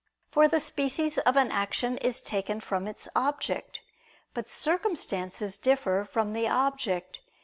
For 0.31 0.47
the 0.47 0.59
species 0.59 1.19
of 1.19 1.37
an 1.37 1.51
action 1.51 1.97
is 1.97 2.21
taken 2.21 2.59
from 2.59 2.87
its 2.87 3.07
object. 3.15 3.81
But 4.33 4.49
circumstances 4.49 5.59
differ 5.59 6.09
from 6.11 6.33
the 6.33 6.47
object. 6.47 7.19